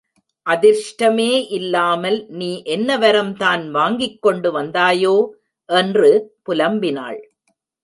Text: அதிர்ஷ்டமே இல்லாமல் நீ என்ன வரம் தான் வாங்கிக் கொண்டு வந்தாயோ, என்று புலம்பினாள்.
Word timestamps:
அதிர்ஷ்டமே 0.45 1.27
இல்லாமல் 1.49 2.17
நீ 2.29 2.49
என்ன 2.65 2.97
வரம் 2.97 3.31
தான் 3.37 3.63
வாங்கிக் 3.71 4.21
கொண்டு 4.21 4.51
வந்தாயோ, 4.51 5.15
என்று 5.69 6.11
புலம்பினாள். 6.45 7.21